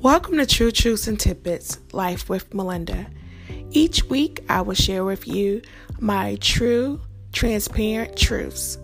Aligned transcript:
Welcome 0.00 0.36
to 0.36 0.46
True 0.46 0.70
Truths 0.70 1.08
and 1.08 1.18
Tidbits 1.18 1.78
Life 1.92 2.28
with 2.28 2.52
Melinda. 2.52 3.06
Each 3.70 4.04
week, 4.04 4.44
I 4.46 4.60
will 4.60 4.74
share 4.74 5.04
with 5.04 5.26
you 5.26 5.62
my 5.98 6.36
true, 6.36 7.00
transparent 7.32 8.14
truths. 8.14 8.78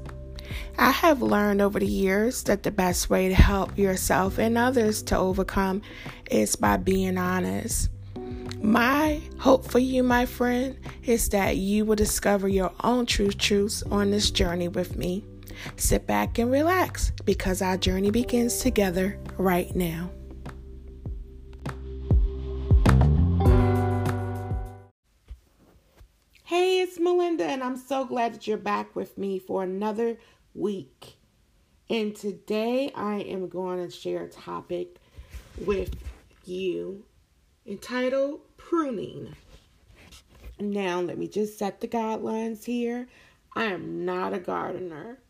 I 0.78 0.90
have 0.90 1.20
learned 1.20 1.60
over 1.60 1.78
the 1.78 1.86
years 1.86 2.42
that 2.44 2.62
the 2.62 2.70
best 2.70 3.10
way 3.10 3.28
to 3.28 3.34
help 3.34 3.76
yourself 3.76 4.38
and 4.38 4.56
others 4.56 5.02
to 5.04 5.18
overcome 5.18 5.82
is 6.30 6.56
by 6.56 6.78
being 6.78 7.18
honest. 7.18 7.90
My 8.62 9.20
hope 9.38 9.70
for 9.70 9.80
you, 9.80 10.02
my 10.02 10.24
friend, 10.24 10.78
is 11.04 11.28
that 11.28 11.58
you 11.58 11.84
will 11.84 11.94
discover 11.94 12.48
your 12.48 12.72
own 12.82 13.04
true 13.04 13.30
truths 13.30 13.82
on 13.90 14.10
this 14.10 14.30
journey 14.30 14.68
with 14.68 14.96
me. 14.96 15.24
Sit 15.76 16.06
back 16.06 16.38
and 16.38 16.50
relax 16.50 17.12
because 17.26 17.60
our 17.60 17.76
journey 17.76 18.10
begins 18.10 18.60
together 18.60 19.18
right 19.36 19.76
now. 19.76 20.10
Hey, 26.52 26.80
it's 26.80 27.00
Melinda, 27.00 27.46
and 27.46 27.62
I'm 27.64 27.78
so 27.78 28.04
glad 28.04 28.34
that 28.34 28.46
you're 28.46 28.58
back 28.58 28.94
with 28.94 29.16
me 29.16 29.38
for 29.38 29.62
another 29.62 30.18
week. 30.52 31.16
And 31.88 32.14
today 32.14 32.92
I 32.94 33.20
am 33.20 33.48
going 33.48 33.82
to 33.82 33.90
share 33.90 34.24
a 34.24 34.28
topic 34.28 34.96
with 35.64 35.94
you 36.44 37.06
entitled 37.64 38.42
Pruning. 38.58 39.34
Now, 40.60 41.00
let 41.00 41.16
me 41.16 41.26
just 41.26 41.58
set 41.58 41.80
the 41.80 41.88
guidelines 41.88 42.64
here. 42.64 43.08
I 43.56 43.64
am 43.64 44.04
not 44.04 44.34
a 44.34 44.38
gardener. 44.38 45.20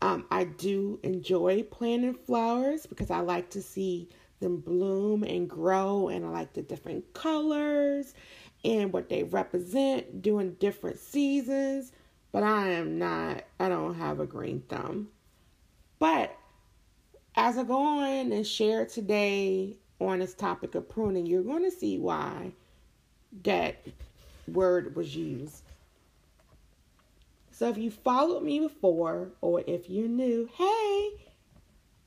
Um, 0.00 0.26
I 0.30 0.44
do 0.44 1.00
enjoy 1.02 1.64
planting 1.64 2.14
flowers 2.14 2.86
because 2.86 3.10
I 3.10 3.18
like 3.18 3.50
to 3.50 3.62
see 3.62 4.10
them 4.38 4.58
bloom 4.58 5.24
and 5.24 5.50
grow, 5.50 6.06
and 6.06 6.24
I 6.24 6.28
like 6.28 6.52
the 6.52 6.62
different 6.62 7.14
colors 7.14 8.14
and 8.64 8.92
what 8.92 9.08
they 9.08 9.24
represent 9.24 10.22
during 10.22 10.54
different 10.54 10.98
seasons. 10.98 11.92
But 12.30 12.42
I 12.42 12.70
am 12.70 12.98
not, 12.98 13.44
I 13.60 13.68
don't 13.68 13.94
have 13.94 14.20
a 14.20 14.26
green 14.26 14.62
thumb. 14.68 15.08
But 15.98 16.36
as 17.36 17.58
I 17.58 17.64
go 17.64 17.78
on 17.78 18.32
and 18.32 18.46
share 18.46 18.86
today 18.86 19.76
on 20.00 20.18
this 20.18 20.34
topic 20.34 20.74
of 20.74 20.88
pruning, 20.88 21.26
you're 21.26 21.42
going 21.42 21.64
to 21.64 21.70
see 21.70 21.98
why 21.98 22.52
that 23.44 23.86
word 24.48 24.96
was 24.96 25.14
used. 25.14 25.62
So 27.50 27.68
if 27.68 27.78
you 27.78 27.90
followed 27.90 28.42
me 28.42 28.60
before, 28.60 29.30
or 29.40 29.62
if 29.66 29.88
you're 29.88 30.08
new, 30.08 30.48
hey, 30.54 31.10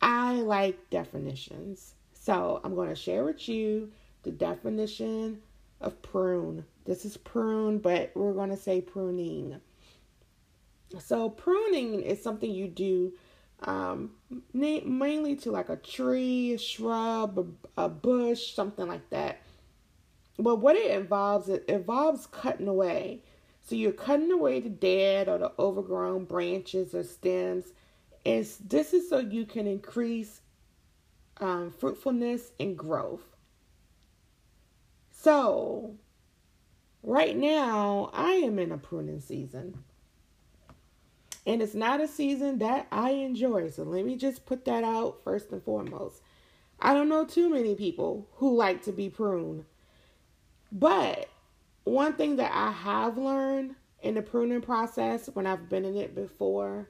I 0.02 0.34
like 0.34 0.90
definitions. 0.90 1.94
So 2.14 2.60
I'm 2.64 2.76
going 2.76 2.90
to 2.90 2.96
share 2.96 3.24
with 3.24 3.48
you 3.48 3.92
the 4.24 4.32
definition 4.32 5.42
of 5.86 6.02
prune. 6.02 6.66
This 6.86 7.06
is 7.06 7.18
prune, 7.18 7.80
but 7.80 8.12
we're 8.16 8.34
going 8.34 8.50
to 8.50 8.58
say 8.58 8.82
pruning. 8.82 9.60
So 11.00 11.30
pruning 11.30 12.02
is 12.02 12.22
something 12.22 12.50
you 12.50 12.68
do 12.68 13.14
um, 13.64 14.12
mainly 14.54 15.36
to 15.38 15.52
like 15.52 15.70
a 15.70 15.78
tree, 15.78 16.54
a 16.54 16.58
shrub, 16.58 17.56
a, 17.78 17.84
a 17.86 17.90
bush, 17.90 18.54
something 18.54 18.88
like 18.88 19.10
that. 19.10 19.42
But 20.38 20.58
what 20.58 20.76
it 20.76 20.92
involves, 20.92 21.48
it 21.48 21.66
involves 21.68 22.28
cutting 22.28 22.68
away 22.68 23.22
so 23.66 23.74
you're 23.74 23.94
cutting 23.94 24.32
away 24.32 24.60
the 24.60 24.70
dead 24.70 25.28
or 25.28 25.40
the 25.40 25.52
overgrown 25.58 26.26
branches 26.26 26.94
or 26.94 27.04
stems. 27.04 27.66
And 28.24 28.48
this 28.64 28.94
is 28.94 29.10
so 29.10 29.18
you 29.18 29.46
can 29.46 29.66
increase 29.66 30.42
um, 31.38 31.72
fruitfulness 31.72 32.52
and 32.60 32.78
growth. 32.78 33.35
So, 35.26 35.96
right 37.02 37.36
now, 37.36 38.12
I 38.14 38.34
am 38.34 38.60
in 38.60 38.72
a 38.72 38.78
pruning 38.78 39.22
season. 39.22 39.84
And 41.48 41.64
it's 41.64 41.74
not 41.74 42.00
a 42.00 42.08
season 42.08 42.60
that 42.60 42.86
I 42.92 43.10
enjoy. 43.10 43.72
So, 43.72 43.82
let 43.82 44.06
me 44.06 44.18
just 44.18 44.46
put 44.46 44.66
that 44.66 44.84
out 44.84 45.24
first 45.24 45.52
and 45.52 45.64
foremost. 45.64 46.22
I 46.80 46.94
don't 46.94 47.10
know 47.10 47.26
too 47.26 47.50
many 47.50 47.74
people 47.74 48.28
who 48.34 48.56
like 48.56 48.84
to 48.84 48.92
be 48.92 49.10
pruned. 49.10 49.66
But 50.72 51.28
one 51.86 52.14
thing 52.14 52.36
that 52.36 52.52
I 52.54 52.70
have 52.70 53.18
learned 53.18 53.74
in 54.04 54.14
the 54.14 54.22
pruning 54.22 54.62
process 54.62 55.28
when 55.34 55.48
I've 55.48 55.70
been 55.70 55.86
in 55.86 55.98
it 55.98 56.14
before, 56.14 56.88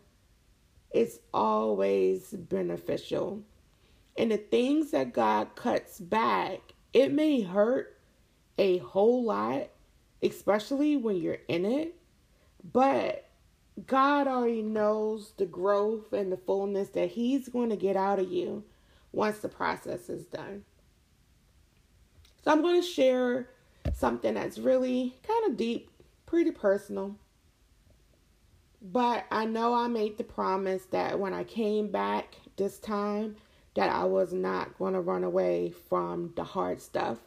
it's 0.92 1.20
always 1.34 2.32
beneficial. 2.32 3.44
And 4.18 4.30
the 4.30 4.38
things 4.40 4.92
that 4.92 5.14
God 5.14 5.56
cuts 5.56 6.02
back, 6.02 6.60
it 6.92 7.14
may 7.14 7.40
hurt 7.40 7.95
a 8.58 8.78
whole 8.80 9.24
lot, 9.24 9.70
especially 10.22 10.98
when 10.98 11.18
you're 11.18 11.38
in 11.48 11.66
it, 11.66 11.96
but 12.72 13.26
God 13.88 14.28
already 14.28 14.62
knows 14.62 15.34
the 15.38 15.46
growth 15.46 16.14
and 16.14 16.32
the 16.32 16.38
fullness 16.38 16.90
that 16.90 17.12
He's 17.12 17.50
going 17.50 17.70
to 17.70 17.76
get 17.76 17.96
out 17.96 18.20
of 18.20 18.32
you 18.32 18.64
once 19.12 19.40
the 19.40 19.50
process 19.50 20.10
is 20.10 20.26
done. 20.26 20.64
So 22.44 22.52
I'm 22.52 22.62
going 22.62 22.82
to 22.82 22.88
share 22.88 23.50
something 23.94 24.36
that's 24.36 24.58
really 24.58 25.16
kind 25.28 25.50
of 25.50 25.58
deep, 25.58 25.90
pretty 26.26 26.52
personal. 26.52 27.16
But 28.82 29.26
I 29.32 29.46
know 29.46 29.74
I 29.74 29.88
made 29.88 30.18
the 30.18 30.24
promise 30.24 30.86
that 30.92 31.20
when 31.20 31.34
I 31.34 31.44
came 31.44 31.88
back 31.88 32.36
this 32.56 32.78
time 32.78 33.36
that 33.76 33.90
I 33.90 34.06
was 34.06 34.32
not 34.32 34.78
going 34.78 34.94
to 34.94 35.02
run 35.02 35.24
away 35.24 35.74
from 35.90 36.34
the 36.36 36.44
hard 36.44 36.82
stuff. 36.82 37.18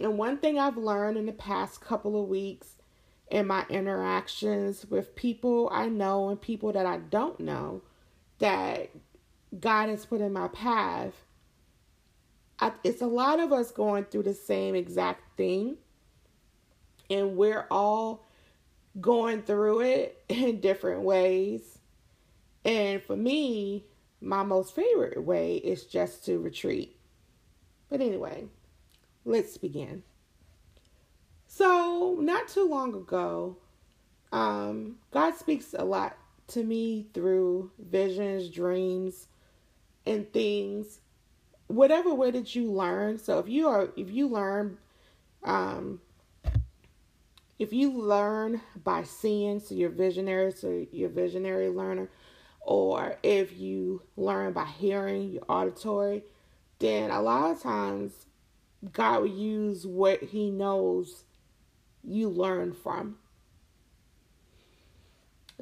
And 0.00 0.18
one 0.18 0.38
thing 0.38 0.58
I've 0.58 0.76
learned 0.76 1.16
in 1.16 1.26
the 1.26 1.32
past 1.32 1.80
couple 1.80 2.20
of 2.20 2.28
weeks 2.28 2.74
in 3.30 3.46
my 3.46 3.64
interactions 3.68 4.86
with 4.86 5.16
people 5.16 5.68
I 5.72 5.88
know 5.88 6.28
and 6.28 6.40
people 6.40 6.72
that 6.72 6.86
I 6.86 6.98
don't 6.98 7.40
know 7.40 7.82
that 8.38 8.90
God 9.58 9.88
has 9.88 10.04
put 10.04 10.20
in 10.20 10.32
my 10.32 10.48
path 10.48 11.14
I, 12.58 12.72
it's 12.82 13.02
a 13.02 13.06
lot 13.06 13.40
of 13.40 13.52
us 13.52 13.70
going 13.70 14.04
through 14.04 14.24
the 14.24 14.34
same 14.34 14.74
exact 14.74 15.36
thing, 15.36 15.76
and 17.10 17.36
we're 17.36 17.66
all 17.70 18.24
going 19.00 19.42
through 19.42 19.80
it 19.80 20.22
in 20.28 20.60
different 20.60 21.02
ways. 21.02 21.78
And 22.64 23.02
for 23.02 23.16
me, 23.16 23.84
my 24.20 24.42
most 24.42 24.74
favorite 24.74 25.22
way 25.22 25.56
is 25.56 25.84
just 25.84 26.24
to 26.26 26.38
retreat. 26.38 26.96
But 27.90 28.00
anyway, 28.00 28.46
let's 29.24 29.56
begin. 29.56 30.02
So, 31.46 32.16
not 32.20 32.48
too 32.48 32.68
long 32.68 32.94
ago, 32.94 33.56
um, 34.32 34.96
God 35.12 35.36
speaks 35.36 35.74
a 35.78 35.84
lot 35.84 36.16
to 36.48 36.62
me 36.62 37.06
through 37.14 37.70
visions, 37.78 38.48
dreams, 38.48 39.28
and 40.06 40.30
things 40.32 41.00
whatever 41.66 42.14
way 42.14 42.30
that 42.30 42.54
you 42.54 42.70
learn. 42.70 43.18
So 43.18 43.38
if 43.38 43.48
you 43.48 43.68
are 43.68 43.88
if 43.96 44.10
you 44.10 44.28
learn 44.28 44.78
um 45.42 46.00
if 47.58 47.72
you 47.72 47.92
learn 47.92 48.60
by 48.82 49.04
seeing, 49.04 49.60
so 49.60 49.74
you're 49.74 49.88
visionary, 49.88 50.52
so 50.52 50.86
you're 50.90 51.08
visionary 51.08 51.68
learner, 51.68 52.10
or 52.60 53.16
if 53.22 53.56
you 53.56 54.02
learn 54.16 54.52
by 54.52 54.64
hearing, 54.64 55.30
your 55.30 55.44
auditory, 55.48 56.24
then 56.80 57.10
a 57.12 57.22
lot 57.22 57.52
of 57.52 57.62
times 57.62 58.26
God 58.92 59.22
will 59.22 59.28
use 59.28 59.86
what 59.86 60.22
He 60.22 60.50
knows 60.50 61.24
you 62.02 62.28
learn 62.28 62.72
from. 62.72 63.16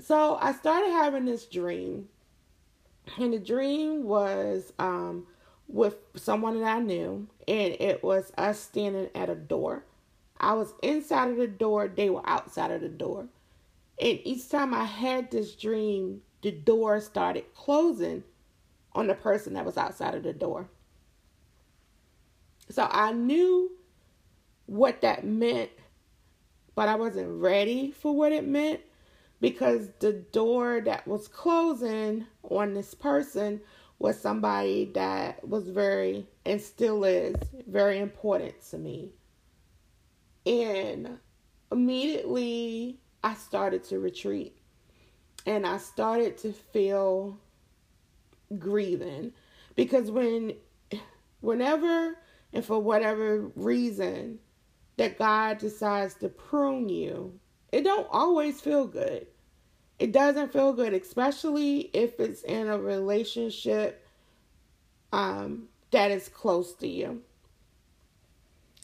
So 0.01 0.39
I 0.41 0.53
started 0.53 0.91
having 0.91 1.27
this 1.27 1.45
dream, 1.45 2.09
and 3.19 3.33
the 3.33 3.39
dream 3.39 4.05
was 4.05 4.73
um, 4.79 5.27
with 5.69 5.97
someone 6.17 6.61
that 6.61 6.77
I 6.77 6.81
knew, 6.81 7.29
and 7.47 7.77
it 7.79 8.03
was 8.03 8.33
us 8.39 8.59
standing 8.59 9.11
at 9.15 9.29
a 9.29 9.35
door. 9.35 9.85
I 10.41 10.55
was 10.55 10.75
inside 10.83 11.31
of 11.31 11.37
the 11.37 11.47
door, 11.47 11.89
they 11.89 12.11
were 12.11 12.29
outside 12.29 12.71
of 12.71 12.81
the 12.81 12.89
door. 12.89 13.29
And 14.01 14.19
each 14.25 14.49
time 14.49 14.75
I 14.75 14.85
had 14.85 15.31
this 15.31 15.55
dream, 15.55 16.23
the 16.43 16.51
door 16.51 17.01
started 17.01 17.55
closing 17.55 18.25
on 18.95 19.07
the 19.07 19.15
person 19.15 19.55
that 19.55 19.65
was 19.65 19.77
outside 19.77 20.15
of 20.15 20.23
the 20.23 20.33
door. 20.33 20.69
So 22.71 22.89
I 22.91 23.13
knew 23.13 23.71
what 24.67 25.03
that 25.03 25.25
meant, 25.25 25.71
but 26.75 26.89
I 26.89 26.95
wasn't 26.95 27.41
ready 27.41 27.91
for 27.91 28.15
what 28.15 28.33
it 28.33 28.47
meant 28.47 28.81
because 29.41 29.89
the 29.99 30.13
door 30.13 30.81
that 30.85 31.07
was 31.07 31.29
closing 31.29 32.27
on 32.43 32.75
this 32.75 32.95
person 32.95 33.61
was 33.99 34.19
somebody 34.19 34.91
that 34.95 35.47
was 35.47 35.69
very 35.69 36.27
and 36.45 36.61
still 36.61 37.05
is 37.05 37.37
very 37.67 37.99
important 37.99 38.55
to 38.71 38.79
me. 38.79 39.11
And 40.47 41.19
immediately 41.71 42.99
I 43.23 43.35
started 43.35 43.85
to 43.85 43.99
retreat 43.99 44.57
and 45.47 45.67
I 45.67 45.79
started 45.79 46.39
to 46.39 46.53
feel 46.53 47.39
grieving 48.59 49.33
because 49.77 50.11
when 50.11 50.55
whenever 51.41 52.17
and 52.53 52.65
for 52.65 52.79
whatever 52.79 53.51
reason 53.57 54.39
that 54.97 55.19
God 55.19 55.59
decides 55.59 56.15
to 56.15 56.29
prune 56.29 56.89
you, 56.89 57.39
it 57.71 57.83
don't 57.85 58.09
always 58.11 58.61
feel 58.61 58.87
good. 58.87 59.27
It 59.99 60.13
doesn't 60.13 60.53
feel 60.53 60.73
good, 60.73 60.93
especially 60.95 61.91
if 61.93 62.19
it's 62.19 62.43
in 62.43 62.69
a 62.69 62.79
relationship 62.79 64.07
um, 65.13 65.69
that 65.91 66.11
is 66.11 66.29
close 66.29 66.75
to 66.77 66.89
you. 66.89 67.23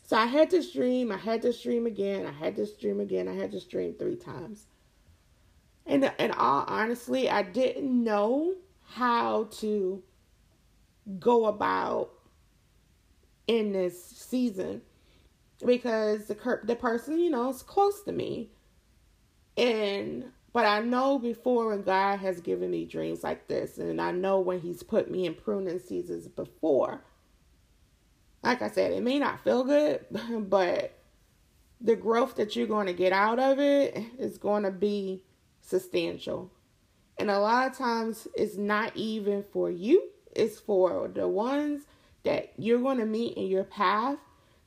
So 0.04 0.16
I 0.16 0.26
had 0.26 0.48
to 0.50 0.62
stream, 0.62 1.12
I 1.12 1.18
had 1.18 1.42
to 1.42 1.52
stream 1.52 1.86
again, 1.86 2.24
I 2.24 2.32
had 2.32 2.56
to 2.56 2.66
stream 2.66 3.00
again, 3.00 3.28
I 3.28 3.34
had 3.34 3.50
to 3.52 3.60
stream 3.60 3.94
three 3.94 4.16
times. 4.16 4.66
And 5.84 6.10
in 6.18 6.30
all 6.30 6.64
honestly, 6.66 7.28
I 7.28 7.42
didn't 7.42 8.04
know 8.04 8.54
how 8.84 9.48
to 9.58 10.02
go 11.18 11.46
about 11.46 12.12
in 13.48 13.72
this 13.72 14.00
season 14.02 14.82
because 15.66 16.26
the 16.26 16.60
the 16.62 16.76
person, 16.76 17.18
you 17.18 17.30
know, 17.30 17.50
is 17.50 17.62
close 17.62 18.02
to 18.04 18.12
me. 18.12 18.50
And 19.56 20.26
but 20.52 20.64
I 20.64 20.80
know 20.80 21.18
before 21.18 21.68
when 21.68 21.82
God 21.82 22.20
has 22.20 22.40
given 22.40 22.70
me 22.70 22.84
dreams 22.84 23.24
like 23.24 23.48
this, 23.48 23.78
and 23.78 24.00
I 24.00 24.12
know 24.12 24.38
when 24.38 24.60
He's 24.60 24.84
put 24.84 25.10
me 25.10 25.26
in 25.26 25.34
pruning 25.34 25.80
seasons 25.80 26.28
before 26.28 27.02
like 28.42 28.62
I 28.62 28.70
said, 28.70 28.92
it 28.92 29.02
may 29.02 29.18
not 29.18 29.42
feel 29.42 29.64
good, 29.64 30.04
but 30.48 30.92
the 31.80 31.96
growth 31.96 32.36
that 32.36 32.56
you're 32.56 32.66
going 32.66 32.86
to 32.86 32.92
get 32.92 33.12
out 33.12 33.38
of 33.38 33.58
it 33.58 33.96
is 34.18 34.38
going 34.38 34.64
to 34.64 34.70
be 34.70 35.22
substantial. 35.60 36.50
And 37.18 37.30
a 37.30 37.38
lot 37.38 37.70
of 37.70 37.76
times 37.76 38.28
it's 38.36 38.56
not 38.56 38.96
even 38.96 39.44
for 39.52 39.70
you, 39.70 40.08
it's 40.34 40.58
for 40.58 41.10
the 41.12 41.26
ones 41.26 41.82
that 42.28 42.52
you're 42.58 42.80
going 42.80 42.98
to 42.98 43.06
meet 43.06 43.38
in 43.38 43.46
your 43.46 43.64
path 43.64 44.18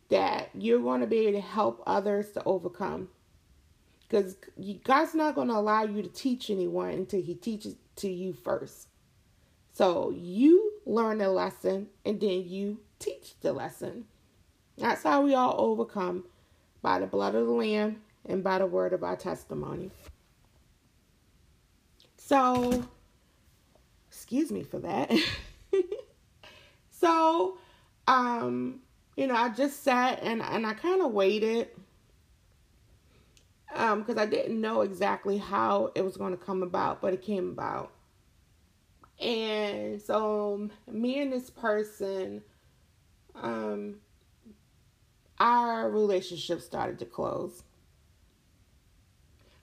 that 0.10 0.50
you're 0.56 0.82
going 0.82 1.00
to 1.02 1.08
be 1.08 1.20
able 1.20 1.40
to 1.40 1.46
help 1.46 1.84
others 1.86 2.32
to 2.32 2.44
overcome. 2.44 3.08
Because 4.02 4.36
God's 4.84 5.14
not 5.14 5.36
going 5.36 5.48
to 5.50 5.54
allow 5.54 5.84
you 5.84 6.02
to 6.02 6.10
teach 6.10 6.50
anyone 6.50 6.90
until 6.90 7.22
He 7.22 7.36
teaches 7.36 7.76
to 7.98 8.10
you 8.10 8.34
first. 8.34 8.88
So 9.74 10.10
you 10.10 10.74
learn 10.88 11.20
the 11.20 11.30
lesson 11.30 11.88
and 12.04 12.20
then 12.20 12.48
you 12.48 12.80
teach 12.98 13.36
the 13.42 13.54
lesson. 13.54 14.06
That's 14.80 15.04
how 15.04 15.22
we 15.22 15.36
all 15.36 15.56
overcome 15.60 16.26
by 16.82 16.98
the 16.98 17.06
blood 17.06 17.36
of 17.36 17.46
the 17.46 17.54
Lamb 17.54 18.02
and 18.26 18.44
by 18.44 18.58
the 18.58 18.66
word 18.66 18.92
of 18.92 19.04
our 19.04 19.16
testimony. 19.16 19.92
So, 22.18 22.86
excuse 24.10 24.52
me 24.52 24.64
for 24.64 24.80
that. 24.80 25.12
so, 27.02 27.58
um, 28.08 28.80
you 29.18 29.28
know, 29.28 29.36
I 29.36 29.50
just 29.50 29.84
sat 29.84 30.22
and 30.24 30.42
and 30.42 30.66
I 30.66 30.74
kind 30.74 31.02
of 31.02 31.12
waited 31.12 31.70
um 33.76 34.02
because 34.02 34.18
I 34.18 34.26
didn't 34.26 34.62
know 34.62 34.82
exactly 34.82 35.38
how 35.38 35.92
it 35.96 36.04
was 36.04 36.16
going 36.16 36.32
to 36.38 36.44
come 36.44 36.64
about, 36.64 37.02
but 37.02 37.14
it 37.14 37.22
came 37.22 37.50
about. 37.50 37.92
And 39.20 40.02
so 40.02 40.70
me 40.88 41.22
and 41.22 41.34
this 41.34 41.50
person 41.50 42.42
um, 43.36 43.96
our 45.40 45.90
relationship 45.90 46.62
started 46.62 47.00
to 47.00 47.06
close. 47.06 47.64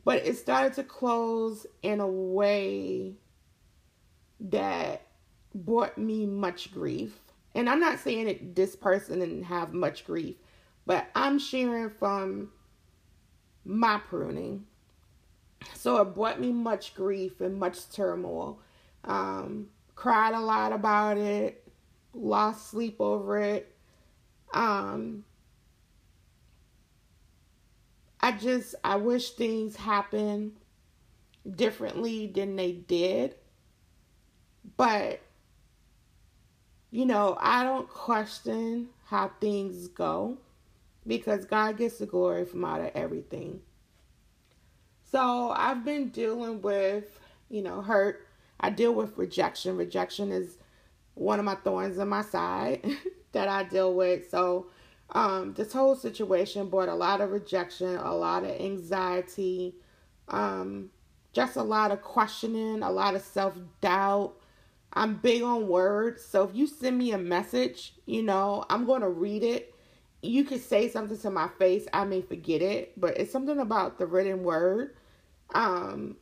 But 0.05 0.27
it 0.27 0.37
started 0.37 0.75
to 0.75 0.83
close 0.83 1.67
in 1.83 2.01
a 2.01 2.07
way 2.07 3.15
that 4.41 5.03
brought 5.55 5.99
me 5.99 6.27
much 6.27 6.73
grief. 6.73 7.19
And 7.55 7.69
I'm 7.69 7.81
not 7.81 7.99
saying 7.99 8.27
that 8.27 8.55
this 8.55 8.77
person 8.77 9.21
didn't 9.21 9.45
have 9.45 9.73
much 9.73 10.05
grief, 10.05 10.37
but 10.87 11.07
I'm 11.15 11.39
sharing 11.39 11.91
from 11.91 12.51
my 13.65 13.99
pruning. 13.99 14.67
So 15.75 15.97
it 15.99 16.15
brought 16.15 16.41
me 16.41 16.53
much 16.53 16.95
grief 16.95 17.41
and 17.41 17.59
much 17.59 17.91
turmoil. 17.91 18.61
Um, 19.05 19.69
cried 19.95 20.35
a 20.35 20.41
lot 20.41 20.73
about 20.73 21.19
it, 21.19 21.67
lost 22.15 22.71
sleep 22.71 22.97
over 23.01 23.39
it. 23.39 23.75
Um, 24.53 25.25
I 28.21 28.33
just 28.33 28.75
I 28.85 28.97
wish 28.97 29.31
things 29.31 29.77
happened 29.77 30.53
differently 31.51 32.27
than 32.27 32.57
they 32.57 32.73
did. 32.73 33.35
But 34.77 35.21
you 36.91 37.07
know, 37.07 37.37
I 37.41 37.65
don't 37.65 37.89
question 37.89 38.89
how 39.07 39.31
things 39.41 39.89
go 39.89 40.39
because 41.07 41.45
God 41.45 41.79
gets 41.79 41.99
the 41.99 42.07
glory 42.07 42.45
from 42.45 42.65
out 42.65 42.81
of 42.81 42.91
everything. 42.95 43.61
So 45.11 45.51
I've 45.57 45.85
been 45.85 46.09
dealing 46.11 46.61
with, 46.61 47.19
you 47.49 47.63
know, 47.63 47.81
hurt. 47.81 48.27
I 48.61 48.71
deal 48.71 48.93
with 48.93 49.17
rejection. 49.17 49.77
Rejection 49.77 50.31
is 50.31 50.59
one 51.15 51.39
of 51.39 51.45
my 51.45 51.55
thorns 51.57 51.99
in 51.99 52.09
my 52.09 52.23
side 52.23 52.87
that 53.33 53.49
I 53.49 53.65
deal 53.65 53.95
with. 53.95 54.31
So, 54.31 54.67
um, 55.11 55.55
this 55.55 55.73
whole 55.73 55.97
situation 55.97 56.69
brought 56.69 56.91
a 56.91 56.95
lot 56.95 57.23
of 57.23 57.31
rejection, 57.31 57.97
a 57.97 58.15
lot 58.15 58.45
of 58.45 58.51
anxiety, 58.51 59.75
um, 60.29 60.91
just 61.33 61.57
a 61.57 61.63
lot 61.63 61.93
of 61.93 62.03
questioning, 62.03 62.83
a 62.83 62.91
lot 62.91 63.15
of 63.15 63.23
self 63.23 63.55
doubt. 63.81 64.38
I'm 64.93 65.17
big 65.17 65.43
on 65.43 65.69
words. 65.69 66.25
So 66.25 66.45
if 66.49 66.55
you 66.55 66.67
send 66.67 66.99
me 66.99 67.13
a 67.13 67.19
message, 67.19 67.95
you 68.07 68.23
know, 68.23 68.65
I'm 68.71 68.87
going 68.87 69.03
to 69.03 69.09
read 69.09 69.43
it. 69.43 69.75
You 70.23 70.45
could 70.45 70.63
say 70.63 70.89
something 70.89 71.19
to 71.19 71.31
my 71.31 71.49
face. 71.59 71.87
I 71.93 72.05
may 72.05 72.23
forget 72.23 72.63
it, 72.63 72.99
but 72.99 73.17
it's 73.19 73.31
something 73.31 73.59
about 73.59 73.99
the 73.99 74.07
written 74.07 74.43
word. 74.43 74.97
Um, 75.55 76.17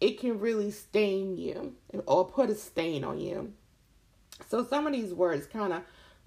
it 0.00 0.18
can 0.20 0.40
really 0.40 0.70
stain 0.70 1.36
you 1.36 1.74
or 2.06 2.26
put 2.26 2.50
a 2.50 2.54
stain 2.54 3.04
on 3.04 3.18
you. 3.18 3.52
So 4.48 4.64
some 4.64 4.86
of 4.86 4.92
these 4.92 5.12
words 5.12 5.46
kind 5.46 5.72
of 5.72 5.82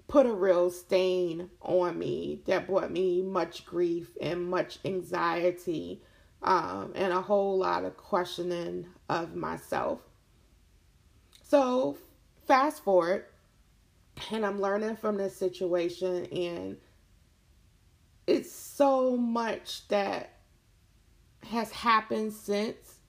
put 0.08 0.26
a 0.26 0.32
real 0.32 0.70
stain 0.70 1.48
on 1.62 1.98
me 1.98 2.42
that 2.46 2.66
brought 2.66 2.90
me 2.90 3.22
much 3.22 3.64
grief 3.64 4.10
and 4.20 4.50
much 4.50 4.78
anxiety 4.84 6.02
um, 6.42 6.92
and 6.94 7.12
a 7.12 7.20
whole 7.20 7.58
lot 7.58 7.84
of 7.84 7.96
questioning 7.96 8.86
of 9.08 9.34
myself. 9.34 10.00
So 11.52 11.98
fast 12.46 12.82
forward, 12.82 13.26
and 14.30 14.46
I'm 14.46 14.58
learning 14.58 14.96
from 14.96 15.18
this 15.18 15.36
situation, 15.36 16.24
and 16.32 16.78
it's 18.26 18.50
so 18.50 19.18
much 19.18 19.86
that 19.88 20.38
has 21.50 21.70
happened 21.70 22.32
since 22.32 23.00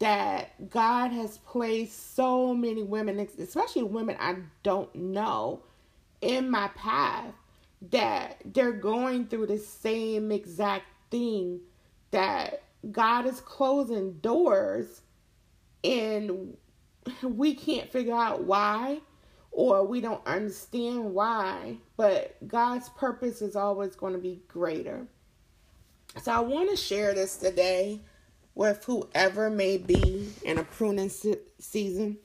that 0.00 0.70
God 0.70 1.12
has 1.12 1.38
placed 1.38 2.16
so 2.16 2.52
many 2.52 2.82
women, 2.82 3.20
especially 3.38 3.84
women 3.84 4.16
I 4.18 4.38
don't 4.64 4.92
know, 4.96 5.62
in 6.20 6.50
my 6.50 6.66
path 6.74 7.32
that 7.92 8.42
they're 8.44 8.72
going 8.72 9.28
through 9.28 9.46
the 9.46 9.58
same 9.58 10.32
exact 10.32 10.86
thing 11.12 11.60
that 12.10 12.64
God 12.90 13.24
is 13.24 13.40
closing 13.40 14.14
doors 14.14 15.02
and 15.84 16.56
we 17.22 17.54
can't 17.54 17.90
figure 17.90 18.14
out 18.14 18.44
why 18.44 19.00
or 19.50 19.86
we 19.86 20.00
don't 20.02 20.24
understand 20.26 21.14
why, 21.14 21.76
but 21.96 22.36
God's 22.46 22.90
purpose 22.90 23.40
is 23.40 23.56
always 23.56 23.96
going 23.96 24.12
to 24.12 24.18
be 24.18 24.42
greater. 24.48 25.06
So 26.22 26.32
I 26.32 26.40
want 26.40 26.70
to 26.70 26.76
share 26.76 27.14
this 27.14 27.36
today 27.36 28.00
with 28.54 28.84
whoever 28.84 29.50
may 29.50 29.78
be 29.78 30.30
in 30.44 30.58
a 30.58 30.64
pruning 30.64 31.10
season 31.58 32.18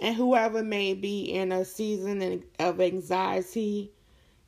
and 0.00 0.14
whoever 0.14 0.62
may 0.62 0.94
be 0.94 1.32
in 1.32 1.52
a 1.52 1.64
season 1.64 2.42
of 2.58 2.80
anxiety 2.80 3.92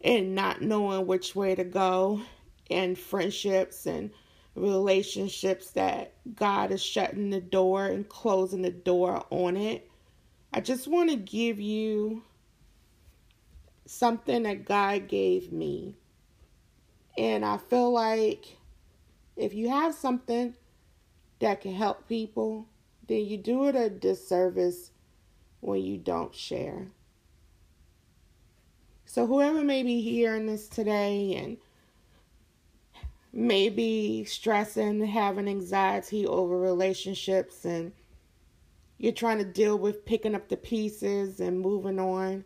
and 0.00 0.34
not 0.34 0.62
knowing 0.62 1.06
which 1.06 1.34
way 1.34 1.54
to 1.54 1.64
go 1.64 2.20
and 2.70 2.98
friendships 2.98 3.86
and 3.86 4.10
relationships 4.56 5.70
that 5.72 6.14
God 6.34 6.70
is 6.70 6.82
shutting 6.82 7.30
the 7.30 7.40
door 7.40 7.86
and 7.86 8.08
closing 8.08 8.62
the 8.62 8.70
door 8.70 9.24
on 9.30 9.56
it. 9.56 9.88
I 10.52 10.60
just 10.60 10.88
want 10.88 11.10
to 11.10 11.16
give 11.16 11.60
you 11.60 12.22
something 13.84 14.44
that 14.44 14.64
God 14.64 15.08
gave 15.08 15.52
me. 15.52 15.96
And 17.18 17.44
I 17.44 17.58
feel 17.58 17.92
like 17.92 18.56
if 19.36 19.54
you 19.54 19.68
have 19.68 19.94
something 19.94 20.54
that 21.40 21.60
can 21.60 21.74
help 21.74 22.08
people, 22.08 22.66
then 23.06 23.26
you 23.26 23.36
do 23.36 23.66
it 23.66 23.76
a 23.76 23.90
disservice 23.90 24.90
when 25.60 25.82
you 25.82 25.98
don't 25.98 26.34
share. 26.34 26.88
So, 29.04 29.26
whoever 29.26 29.62
may 29.62 29.82
be 29.82 30.00
hearing 30.00 30.46
this 30.46 30.68
today 30.68 31.34
and 31.34 31.56
maybe 33.36 34.24
stressing, 34.24 35.04
having 35.04 35.46
anxiety 35.46 36.26
over 36.26 36.58
relationships, 36.58 37.66
and 37.66 37.92
you're 38.96 39.12
trying 39.12 39.36
to 39.36 39.44
deal 39.44 39.78
with 39.78 40.06
picking 40.06 40.34
up 40.34 40.48
the 40.48 40.56
pieces 40.56 41.38
and 41.38 41.60
moving 41.60 41.98
on, 41.98 42.42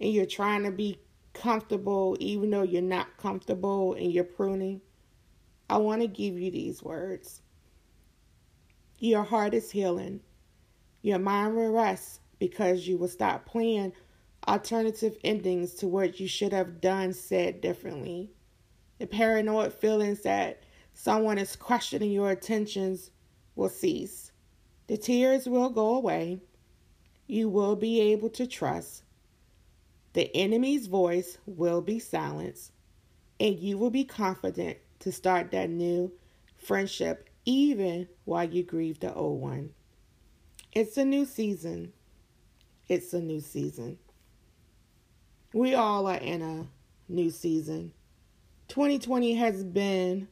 and 0.00 0.12
you're 0.12 0.24
trying 0.24 0.62
to 0.62 0.70
be 0.70 1.00
comfortable 1.34 2.16
even 2.20 2.50
though 2.50 2.62
you're 2.62 2.80
not 2.80 3.16
comfortable 3.16 3.94
and 3.94 4.12
you're 4.12 4.22
pruning, 4.22 4.80
I 5.68 5.78
want 5.78 6.00
to 6.02 6.08
give 6.08 6.38
you 6.38 6.52
these 6.52 6.80
words. 6.80 7.42
Your 9.00 9.24
heart 9.24 9.52
is 9.52 9.70
healing. 9.70 10.20
Your 11.02 11.18
mind 11.18 11.56
will 11.56 11.72
rest 11.72 12.20
because 12.38 12.86
you 12.86 12.98
will 12.98 13.08
stop 13.08 13.46
playing 13.46 13.92
alternative 14.46 15.16
endings 15.24 15.74
to 15.74 15.88
what 15.88 16.20
you 16.20 16.28
should 16.28 16.52
have 16.52 16.80
done, 16.80 17.12
said 17.12 17.60
differently. 17.60 18.30
The 18.98 19.06
paranoid 19.06 19.72
feelings 19.72 20.22
that 20.22 20.62
someone 20.92 21.38
is 21.38 21.56
questioning 21.56 22.10
your 22.10 22.32
intentions 22.32 23.10
will 23.54 23.68
cease. 23.68 24.32
The 24.88 24.96
tears 24.96 25.48
will 25.48 25.70
go 25.70 25.94
away. 25.94 26.40
You 27.26 27.48
will 27.48 27.76
be 27.76 28.00
able 28.00 28.30
to 28.30 28.46
trust. 28.46 29.02
The 30.14 30.34
enemy's 30.34 30.86
voice 30.86 31.38
will 31.46 31.80
be 31.80 31.98
silenced, 31.98 32.72
and 33.38 33.58
you 33.58 33.78
will 33.78 33.90
be 33.90 34.04
confident 34.04 34.78
to 35.00 35.12
start 35.12 35.50
that 35.52 35.70
new 35.70 36.10
friendship 36.56 37.28
even 37.44 38.08
while 38.24 38.48
you 38.48 38.62
grieve 38.62 38.98
the 39.00 39.14
old 39.14 39.40
one. 39.40 39.70
It's 40.72 40.96
a 40.96 41.04
new 41.04 41.24
season. 41.24 41.92
It's 42.88 43.12
a 43.12 43.20
new 43.20 43.40
season. 43.40 43.98
We 45.52 45.74
all 45.74 46.06
are 46.06 46.16
in 46.16 46.42
a 46.42 46.66
new 47.08 47.30
season. 47.30 47.92
2020 48.68 49.34
has 49.34 49.64
been 49.64 50.28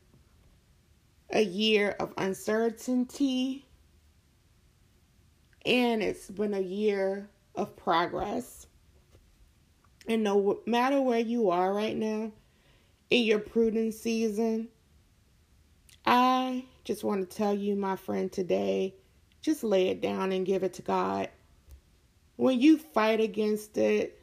a 1.31 1.43
year 1.43 1.97
of 1.99 2.13
uncertainty 2.19 3.67
and 5.65 6.03
it's 6.03 6.31
been 6.31 6.55
a 6.55 6.61
year 6.61 7.29
of 7.55 7.77
progress. 7.77 8.67
And 10.07 10.23
no 10.23 10.61
matter 10.67 11.01
where 11.01 11.19
you 11.19 11.51
are 11.51 11.73
right 11.73 11.97
now 11.97 12.31
in 13.11 13.23
your 13.25 13.41
prudent 13.41 13.95
season, 13.95 14.69
I 16.05 16.65
just 16.85 17.03
want 17.03 17.29
to 17.29 17.37
tell 17.37 17.55
you, 17.55 17.75
my 17.75 17.97
friend, 17.97 18.31
today, 18.31 18.95
just 19.41 19.65
lay 19.65 19.89
it 19.89 20.01
down 20.01 20.31
and 20.31 20.47
give 20.47 20.63
it 20.63 20.75
to 20.75 20.83
God. 20.83 21.31
When 22.37 22.61
you 22.61 22.79
fight 22.79 23.21
against 23.21 23.77
it, 23.79 24.23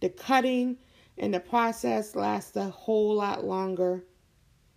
the 0.00 0.10
cutting 0.10 0.76
and 1.18 1.32
the 1.32 1.40
process 1.40 2.14
lasts 2.14 2.56
a 2.56 2.64
whole 2.64 3.14
lot 3.14 3.44
longer 3.44 4.04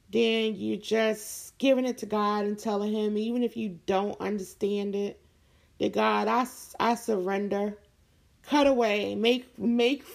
then 0.09 0.55
you 0.55 0.77
just 0.77 1.57
giving 1.57 1.85
it 1.85 1.97
to 1.99 2.05
God 2.05 2.45
and 2.45 2.57
telling 2.57 2.93
Him, 2.93 3.17
even 3.17 3.43
if 3.43 3.57
you 3.57 3.79
don't 3.85 4.19
understand 4.21 4.95
it, 4.95 5.19
that 5.79 5.93
God, 5.93 6.27
I, 6.27 6.45
I 6.79 6.95
surrender. 6.95 7.77
Cut 8.43 8.67
away. 8.67 9.15
Make 9.15 9.59
make 9.59 10.05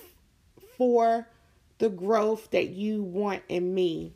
for 0.78 1.26
the 1.78 1.90
growth 1.90 2.50
that 2.52 2.70
you 2.70 3.02
want 3.02 3.42
in 3.48 3.74
me. 3.74 4.12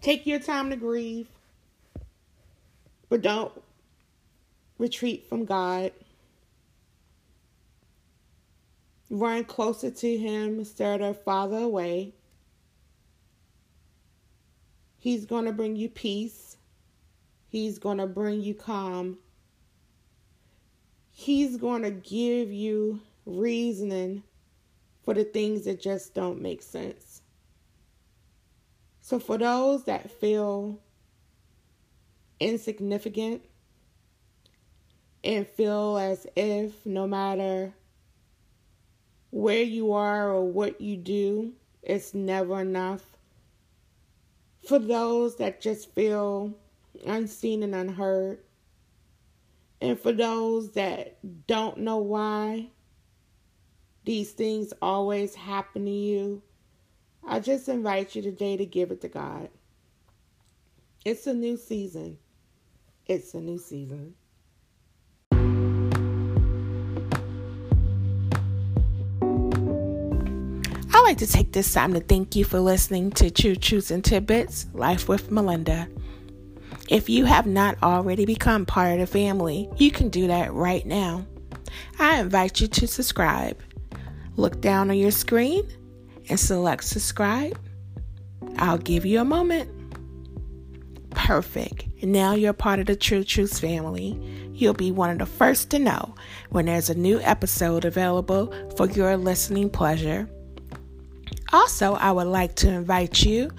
Take 0.00 0.26
your 0.26 0.38
time 0.38 0.70
to 0.70 0.76
grieve, 0.76 1.28
but 3.10 3.20
don't 3.20 3.52
retreat 4.78 5.26
from 5.28 5.44
God. 5.44 5.92
Run 9.12 9.44
closer 9.44 9.90
to 9.90 10.16
Him 10.16 10.60
instead 10.60 11.02
of 11.02 11.22
farther 11.22 11.58
away. 11.58 12.14
He's 14.96 15.26
going 15.26 15.44
to 15.44 15.52
bring 15.52 15.76
you 15.76 15.90
peace. 15.90 16.56
He's 17.46 17.78
going 17.78 17.98
to 17.98 18.06
bring 18.06 18.40
you 18.40 18.54
calm. 18.54 19.18
He's 21.10 21.58
going 21.58 21.82
to 21.82 21.90
give 21.90 22.50
you 22.50 23.00
reasoning 23.26 24.22
for 25.02 25.12
the 25.12 25.24
things 25.24 25.66
that 25.66 25.78
just 25.78 26.14
don't 26.14 26.40
make 26.40 26.62
sense. 26.62 27.20
So, 29.02 29.18
for 29.18 29.36
those 29.36 29.84
that 29.84 30.10
feel 30.10 30.80
insignificant 32.40 33.42
and 35.22 35.46
feel 35.46 35.98
as 35.98 36.26
if 36.34 36.86
no 36.86 37.06
matter 37.06 37.74
where 39.32 39.62
you 39.62 39.92
are 39.94 40.30
or 40.30 40.44
what 40.44 40.80
you 40.80 40.96
do, 40.96 41.52
it's 41.82 42.14
never 42.14 42.60
enough 42.60 43.02
for 44.68 44.78
those 44.78 45.36
that 45.36 45.60
just 45.60 45.92
feel 45.94 46.54
unseen 47.06 47.62
and 47.62 47.74
unheard, 47.74 48.38
and 49.80 49.98
for 49.98 50.12
those 50.12 50.72
that 50.72 51.18
don't 51.46 51.78
know 51.78 51.96
why 51.96 52.68
these 54.04 54.32
things 54.32 54.72
always 54.80 55.34
happen 55.34 55.86
to 55.86 55.90
you, 55.90 56.42
I 57.26 57.40
just 57.40 57.68
invite 57.68 58.14
you 58.14 58.22
today 58.22 58.56
to 58.56 58.66
give 58.66 58.90
it 58.90 59.00
to 59.00 59.08
God. 59.08 59.48
It's 61.04 61.26
a 61.26 61.34
new 61.34 61.56
season. 61.56 62.18
It's 63.06 63.34
a 63.34 63.40
new 63.40 63.58
season. 63.58 64.14
I'd 71.02 71.06
like 71.06 71.18
to 71.18 71.26
take 71.26 71.50
this 71.50 71.72
time 71.72 71.94
to 71.94 72.00
thank 72.00 72.36
you 72.36 72.44
for 72.44 72.60
listening 72.60 73.10
to 73.10 73.28
True 73.28 73.56
Truths 73.56 73.90
and 73.90 74.04
Tidbits 74.04 74.66
Life 74.72 75.08
with 75.08 75.32
Melinda. 75.32 75.88
If 76.88 77.08
you 77.08 77.24
have 77.24 77.44
not 77.44 77.76
already 77.82 78.24
become 78.24 78.64
part 78.64 78.92
of 78.92 79.00
the 79.00 79.06
family, 79.08 79.68
you 79.78 79.90
can 79.90 80.10
do 80.10 80.28
that 80.28 80.52
right 80.52 80.86
now. 80.86 81.26
I 81.98 82.20
invite 82.20 82.60
you 82.60 82.68
to 82.68 82.86
subscribe. 82.86 83.60
Look 84.36 84.60
down 84.60 84.90
on 84.90 84.96
your 84.96 85.10
screen 85.10 85.68
and 86.28 86.38
select 86.38 86.84
subscribe. 86.84 87.58
I'll 88.58 88.78
give 88.78 89.04
you 89.04 89.20
a 89.20 89.24
moment. 89.24 89.68
Perfect. 91.10 91.84
Now 92.04 92.34
you're 92.34 92.52
part 92.52 92.78
of 92.78 92.86
the 92.86 92.94
True 92.94 93.24
Truths 93.24 93.58
family. 93.58 94.16
You'll 94.52 94.72
be 94.72 94.92
one 94.92 95.10
of 95.10 95.18
the 95.18 95.26
first 95.26 95.68
to 95.70 95.80
know 95.80 96.14
when 96.50 96.66
there's 96.66 96.90
a 96.90 96.94
new 96.94 97.20
episode 97.22 97.84
available 97.84 98.54
for 98.76 98.88
your 98.88 99.16
listening 99.16 99.68
pleasure. 99.68 100.30
Also, 101.52 101.94
I 101.94 102.12
would 102.12 102.28
like 102.28 102.54
to 102.56 102.70
invite 102.70 103.24
you 103.24 103.50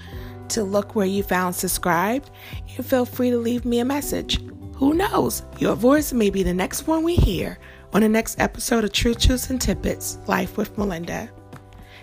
to 0.50 0.64
look 0.64 0.96
where 0.96 1.06
you 1.06 1.24
found 1.24 1.56
subscribed 1.56 2.30
and 2.76 2.86
feel 2.86 3.06
free 3.06 3.30
to 3.30 3.38
leave 3.38 3.66
me 3.66 3.80
a 3.80 3.86
message. 3.86 4.40
Who 4.76 4.94
knows? 4.94 5.44
Your 5.60 5.76
voice 5.76 6.12
may 6.12 6.30
be 6.30 6.44
the 6.44 6.54
next 6.54 6.88
one 6.88 7.04
we 7.04 7.16
hear 7.16 7.60
on 7.94 8.02
the 8.02 8.10
next 8.10 8.40
episode 8.40 8.84
of 8.84 8.92
True 8.92 9.14
Truths 9.14 9.50
and 9.50 9.62
Tidbits 9.62 10.18
Life 10.28 10.58
with 10.58 10.78
Melinda. 10.78 11.30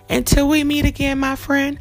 Until 0.08 0.48
we 0.48 0.64
meet 0.64 0.84
again, 0.84 1.18
my 1.18 1.36
friend, 1.36 1.78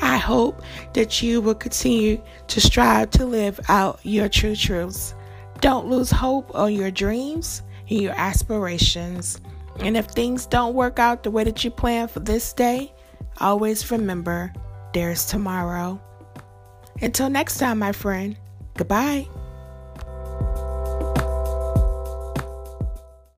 I 0.00 0.18
hope 0.18 0.62
that 0.92 1.22
you 1.22 1.40
will 1.40 1.54
continue 1.54 2.22
to 2.48 2.60
strive 2.60 3.10
to 3.12 3.24
live 3.24 3.58
out 3.68 4.00
your 4.02 4.28
true 4.28 4.54
truths. 4.54 5.14
Don't 5.60 5.86
lose 5.86 6.10
hope 6.10 6.54
on 6.54 6.74
your 6.74 6.90
dreams 6.90 7.62
and 7.88 8.00
your 8.00 8.12
aspirations. 8.12 9.40
And 9.80 9.96
if 9.96 10.06
things 10.06 10.46
don't 10.46 10.74
work 10.74 10.98
out 10.98 11.22
the 11.22 11.30
way 11.30 11.44
that 11.44 11.64
you 11.64 11.70
plan 11.70 12.08
for 12.08 12.20
this 12.20 12.52
day, 12.52 12.92
Always 13.38 13.90
remember 13.90 14.52
there's 14.94 15.26
tomorrow. 15.26 16.00
Until 17.02 17.28
next 17.28 17.58
time, 17.58 17.78
my 17.78 17.92
friend, 17.92 18.36
goodbye. 18.74 19.28